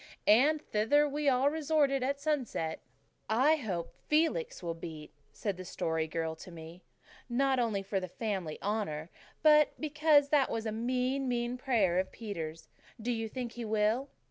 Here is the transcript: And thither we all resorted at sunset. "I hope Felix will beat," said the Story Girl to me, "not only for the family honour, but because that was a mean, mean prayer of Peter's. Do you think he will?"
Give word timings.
And 0.25 0.63
thither 0.63 1.07
we 1.07 1.29
all 1.29 1.51
resorted 1.51 2.01
at 2.01 2.19
sunset. 2.19 2.79
"I 3.29 3.57
hope 3.57 3.93
Felix 4.07 4.63
will 4.63 4.73
beat," 4.73 5.13
said 5.31 5.57
the 5.57 5.63
Story 5.63 6.07
Girl 6.07 6.33
to 6.37 6.49
me, 6.49 6.81
"not 7.29 7.59
only 7.59 7.83
for 7.83 7.99
the 7.99 8.07
family 8.07 8.57
honour, 8.63 9.11
but 9.43 9.79
because 9.79 10.29
that 10.29 10.49
was 10.49 10.65
a 10.65 10.71
mean, 10.71 11.27
mean 11.27 11.55
prayer 11.55 11.99
of 11.99 12.11
Peter's. 12.11 12.67
Do 12.99 13.11
you 13.11 13.29
think 13.29 13.51
he 13.51 13.63
will?" 13.63 14.09